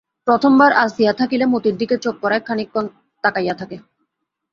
প্রথমবার 0.27 0.71
আসিয়া 0.75 1.13
থাকিলে 1.13 1.45
মতির 1.45 1.75
দিকে 1.77 1.95
চোখ 1.97 2.15
পড়ায় 2.21 2.43
খানিকক্ষণ 2.47 2.85
তাকাইয়া 3.23 3.55
থাকে। 3.55 3.77